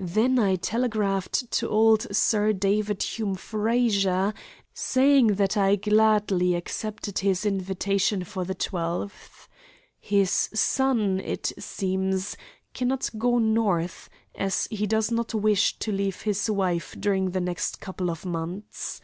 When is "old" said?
1.68-2.08